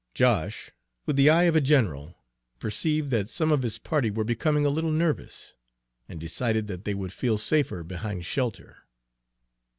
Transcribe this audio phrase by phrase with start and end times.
[0.15, 0.71] Josh,
[1.05, 2.17] with the eye of a general,
[2.57, 5.53] perceived that some of his party were becoming a little nervous,
[6.09, 8.87] and decided that they would feel safer behind shelter.